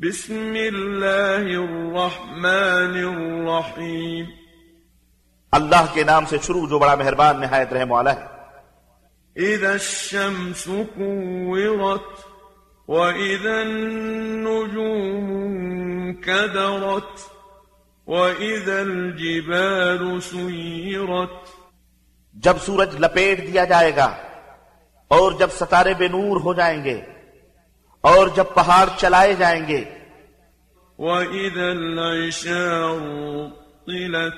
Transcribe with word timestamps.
بسم 0.00 0.54
الله 0.56 1.46
الرحمن 1.58 2.96
الرحيم 3.02 4.26
اللہ 5.52 5.86
کے 5.92 6.02
نام 6.04 6.26
سے 6.26 6.36
شروع 6.42 6.68
جو 6.68 6.78
بڑا 6.78 6.94
مہربان 6.94 7.40
نہایت 7.40 7.72
رحم 7.72 7.92
والا 7.92 8.12
ہے۔ 8.16 8.26
إذا 9.36 9.70
الشمس 9.70 10.64
كورت 10.96 12.20
وإذا 12.88 13.54
النجوم 13.60 15.32
انكدرت 15.32 17.24
وإذا 18.06 18.80
الجبال 18.80 20.20
سيرت۔ 20.20 21.48
جب 22.34 22.56
سورج 22.66 22.96
لپیٹ 22.98 23.46
دیا 23.46 23.64
جائے 23.64 23.96
گا 23.96 24.16
اور 25.08 25.32
جب 25.32 25.50
ستارے 25.50 25.94
بے 25.94 26.08
نور 26.08 26.40
ہو 26.40 26.54
جائیں 26.54 26.84
گے 26.84 27.00
اور 28.06 28.28
جب 28.28 28.44
پہاڑ 28.54 28.86
چلائے 28.96 29.34
جائیں 29.34 29.68
گے۔ 29.68 29.84
وإذا 30.98 31.70
العشار 31.70 32.98
طلت 33.86 34.34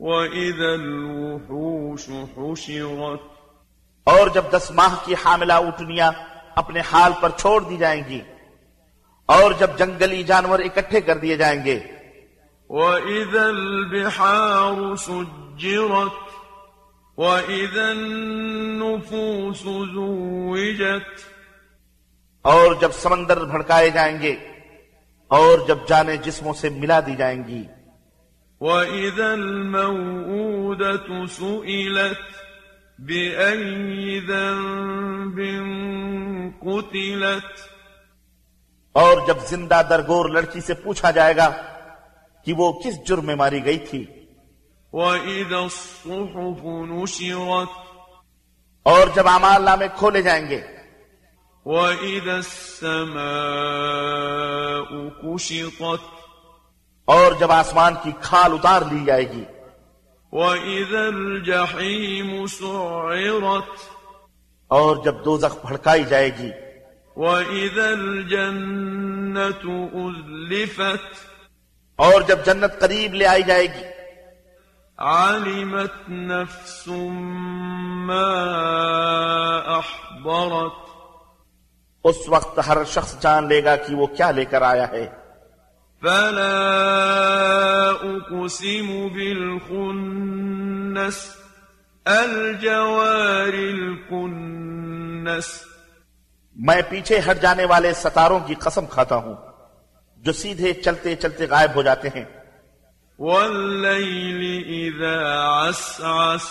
وإذا 0.00 0.72
الوحوش 0.72 2.08
حشرت۔ 2.08 3.20
اور 4.04 4.28
جب 4.28 4.42
دس 4.52 4.70
ماہ 4.70 4.94
کی 5.04 5.14
حاملہ 5.24 5.52
اٹھنیاں 5.52 6.12
اپنے 6.56 6.80
حال 6.92 7.12
پر 7.20 7.30
چھوڑ 7.36 7.62
دی 7.62 7.76
جائیں 7.76 8.02
گی 8.08 8.20
اور 9.26 9.52
جب 9.58 9.70
جنگلی 9.78 10.22
جانور 10.22 10.58
اکٹھے 10.58 11.00
کر 11.00 11.16
دیے 11.16 11.36
جائیں 11.36 11.64
گے۔ 11.64 11.80
وإذا 12.68 13.42
البحار 13.42 14.96
سجرت 14.96 16.30
وإذا 17.18 17.88
النفوس 17.88 19.58
زوجت۔ 19.94 21.39
اور 22.42 22.74
جب 22.80 22.92
سمندر 22.92 23.44
بھڑکائے 23.44 23.90
جائیں 23.90 24.22
گے 24.22 24.36
اور 25.28 25.58
جب 25.68 25.78
جانے 25.88 26.16
جسموں 26.16 26.54
سے 26.54 26.68
ملا 26.68 27.00
دی 27.00 27.16
جائیں 27.16 27.44
گی۔ 27.48 27.64
وإذا 28.60 29.32
الموءودة 29.32 31.26
سئلت 31.26 32.20
بأي 32.98 34.20
ذنب 34.20 35.40
قتلت 36.60 37.60
اور 38.92 39.26
جب 39.26 39.36
زندہ 39.48 39.82
درگور 39.90 40.28
لڑکی 40.28 40.60
سے 40.60 40.74
پوچھا 40.74 41.10
جائے 41.10 41.36
گا 41.36 41.50
کہ 42.44 42.52
وہ 42.52 42.72
کس 42.72 43.04
جرم 43.06 43.26
میں 43.26 43.34
ماری 43.34 43.64
گئی 43.64 43.78
تھی۔ 43.78 44.06
وإذا 44.92 45.56
الصحف 45.56 46.64
نشرت 46.64 47.68
اور 48.82 49.06
جب 49.14 49.28
اعمال 49.28 49.62
نامے 49.62 49.86
کھولے 49.96 50.22
جائیں 50.22 50.50
گے۔ 50.50 50.79
وإذا 51.64 52.32
السماء 52.32 53.28
كشطت 55.22 56.20
اور 57.04 57.32
جب 57.32 57.52
آسمان 57.52 57.94
کی 58.02 58.12
کھال 58.20 58.52
اتار 58.52 58.82
لی 58.92 59.04
جائے 59.04 59.30
گی۔ 59.32 59.44
وإذا 60.32 60.98
الجحيم 60.98 62.46
سعرت 62.46 63.80
اور 64.68 64.96
جب 65.04 65.24
دوزخ 65.24 65.66
بھڑکائی 65.66 66.04
جائے 66.04 66.30
گی۔ 66.38 66.50
وإذا 67.16 67.88
الجنة 67.88 69.68
أزلفت 69.94 71.30
اور 71.96 72.22
جب 72.22 72.38
جنت 72.44 72.80
قریب 72.80 73.14
لے 73.14 73.26
آئی 73.26 73.42
جائے 73.42 73.66
گی۔ 73.66 73.84
علمت 74.98 76.10
نفس 76.10 76.88
ما 78.06 78.36
أحضرت 79.78 80.89
اس 82.04 82.16
وقت 82.28 82.60
ہر 82.66 82.78
شخص 82.86 83.20
جان 83.20 83.48
لے 83.48 83.64
گا 83.64 83.76
کہ 83.76 83.94
وہ 83.94 84.06
کیا 84.06 84.30
لے 84.30 84.44
کر 84.44 84.62
آیا 84.62 84.88
ہے۔ 84.88 85.08
فلا 86.02 87.92
أقسم 88.02 89.08
بالخنس 89.14 91.26
الجوار 92.04 93.52
الكنس۔ 93.52 95.62
میں 96.56 96.82
پیچھے 96.88 97.20
ہٹ 97.30 97.42
جانے 97.42 97.64
والے 97.64 97.92
ستاروں 97.92 98.40
کی 98.40 98.54
قسم 98.54 98.86
کھاتا 98.86 99.16
ہوں 99.16 99.34
جو 100.16 100.32
سیدھے 100.32 100.72
چلتے 100.72 101.16
چلتے 101.16 101.46
غائب 101.46 101.70
ہو 101.74 101.82
جاتے 101.82 102.08
ہیں۔ 102.08 102.24
والليل 103.18 104.62
إذا 104.66 105.68
عسعس 105.68 106.42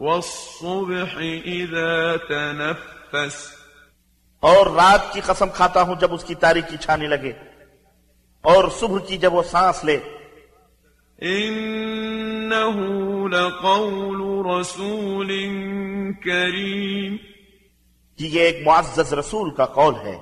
والصبح 0.00 1.22
إذا 1.46 2.12
تنفس۔ 2.28 3.65
اور 4.46 4.66
رات 4.66 5.12
کی 5.12 5.20
قسم 5.20 5.46
کھاتا 5.54 5.82
ہوں 5.82 5.94
جب 6.00 6.14
اس 6.14 6.24
کی 6.24 6.34
تاریکی 6.34 6.76
چھانے 6.76 7.06
لگے 7.06 7.32
اور 8.42 8.68
صبح 8.68 8.98
کی 8.98 9.16
جب 9.16 9.34
وہ 9.34 9.42
سانس 9.42 9.84
لے۔ 9.84 9.98
إنه 11.22 12.82
لقول 13.26 14.46
رسول 14.46 15.28
كريم 16.24 17.16
کہ 18.18 18.24
یہ 18.24 18.40
ایک 18.40 18.66
معزز 18.66 19.12
رسول 19.12 19.54
کا 19.54 19.64
قول 19.64 19.94
ہے۔ 19.94 20.18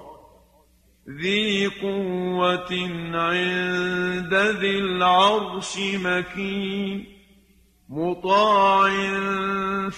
ذي 1.22 1.66
قوة 1.66 2.74
عند 3.14 4.60
ذي 4.60 4.78
العرش 4.78 5.78
مكين 5.78 7.04
مطاع 7.88 8.88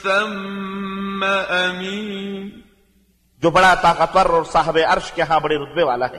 ثم 0.02 1.24
أمين 1.50 2.65
جو 3.38 3.50
بڑا 3.50 3.74
طاقتور 3.74 4.26
اور 4.26 4.44
صاحب 4.44 4.78
عرش 4.88 5.12
کے 5.12 5.22
ہاں 5.22 5.40
بڑے 5.40 5.56
رتبے 5.56 5.82
والا 5.82 6.06
ہے۔ 6.06 6.18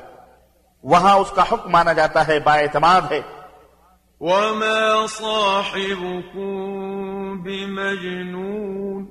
وہاں 0.84 1.16
اس 1.16 1.32
کا 1.36 1.44
حکم 1.44 1.72
مانا 1.72 1.94
جاتا 1.94 2.28
ہے 2.28 2.40
با 2.40 2.54
اعتماد 2.54 3.02
ہے۔ 3.12 3.22
وما 4.20 5.06
صاحبكم 5.10 6.08
بمجنون۔ 7.44 9.06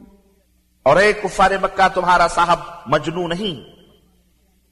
اور 0.82 0.96
ایک 0.96 1.22
کفار 1.22 1.50
مکہ 1.62 1.88
تمہارا 1.94 2.28
صاحب 2.28 2.58
مجنو 2.86 3.28
نہیں۔ 3.28 3.76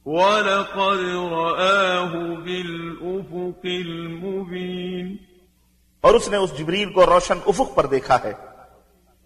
ولقد 0.06 1.04
رآه 1.32 2.34
بالأفق 2.44 3.64
المبين۔ 3.64 5.16
اور 6.00 6.14
اس 6.14 6.28
نے 6.28 6.36
اس 6.36 6.58
جبریل 6.58 6.92
کو 6.92 7.06
روشن 7.06 7.38
افق 7.46 7.74
پر 7.74 7.86
دیکھا 7.86 8.18
ہے۔ 8.24 8.53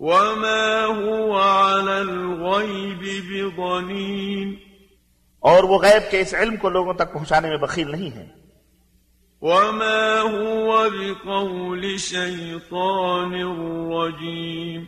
وما 0.01 0.85
هو 0.85 1.39
على 1.39 1.99
الغيب 2.01 3.03
بضنين 3.25 4.55
اور 5.39 5.65
وہ 5.65 5.79
غیب 5.79 6.11
کے 6.11 6.21
اس 6.21 6.35
علم 6.35 6.57
کو 6.57 6.69
لوگوں 6.69 6.95
تک 6.95 7.13
پہنچانے 7.13 7.49
میں 7.49 7.57
بخیل 7.57 7.91
نہیں 7.91 8.17
ہے۔ 8.17 8.27
وما 9.43 10.23
هو 10.33 10.89
بقول 10.89 11.97
شيطان 11.97 13.35
رجيم 13.93 14.85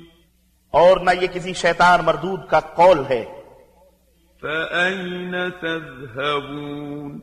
اور 0.70 0.96
نہ 0.96 1.10
یہ 1.20 1.26
کسی 1.26 1.52
شیطان 1.52 2.00
مردود 2.04 2.40
کا 2.48 2.60
قول 2.60 2.98
ہے۔ 3.08 3.24
فأين 4.40 5.34
تذهبون 5.60 7.20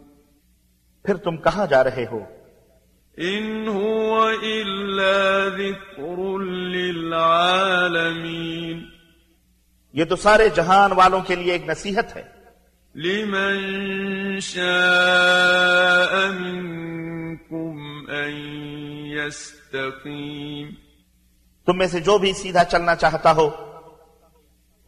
پھر 1.03 1.15
تم 1.15 1.37
کہاں 1.37 1.67
جا 1.67 1.83
رہے 1.83 2.05
ہو؟ 2.11 2.19
إن 3.21 3.67
هو 3.67 4.29
إلا 4.29 5.47
ذكر 5.47 6.43
للعالمين. 6.43 8.83
یہ 9.93 10.05
تو 10.05 10.15
سارے 10.15 10.49
جہان 10.49 10.91
والوں 10.91 11.21
کے 11.21 11.35
لیے 11.35 11.51
ایک 11.51 11.69
نصیحت 11.69 12.17
ہے۔ 12.17 12.23
لمن 12.95 14.39
شاء 14.39 16.31
منكم 16.31 18.05
أن 18.09 18.31
يستقيم 19.05 20.69
تم 21.65 21.77
میں 21.77 21.87
سے 21.87 21.99
جو 21.99 22.17
بھی 22.17 22.33
سیدھا 22.33 22.63
چلنا 22.63 22.95
چاہتا 22.95 23.31
ہو۔ 23.31 23.49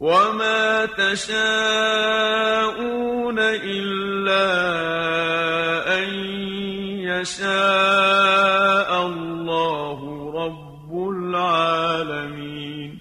وما 0.00 0.84
تشاءون 0.96 3.38
إلا 3.62 4.66
شاء 7.24 8.98
اللہ 9.04 10.02
رب 10.36 10.92
العالمین 11.08 12.98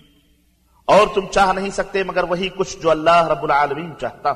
اور 0.86 1.07
تم 1.16 1.25
چاہ 1.31 1.54
نہیں 1.54 1.69
سکتے 1.69 2.04
مگر 2.04 2.24
وہی 2.24 2.50
کچھ 2.50 2.77
جو 2.80 2.92
اللہ 2.92 3.27
رب 3.27 3.44
العالمین 3.44 3.92
چاہتا 4.01 4.33